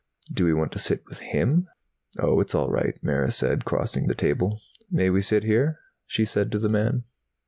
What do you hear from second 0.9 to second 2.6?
with him?" "Oh, it's